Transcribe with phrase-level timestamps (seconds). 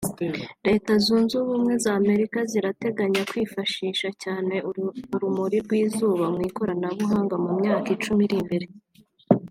[0.67, 4.55] Leta Zunze Ubumwe z’Amerika zirateganya kwifashisha cyane
[5.15, 8.67] urumuri rw’izuba mu ikoranabuhanga mu myaka icumi iri imbere